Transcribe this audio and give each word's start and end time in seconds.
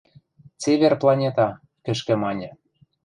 —Цевер 0.61 0.93
планета,— 1.01 1.47
кӹшкӹ 1.85 2.13
маньӹ. 2.21 2.49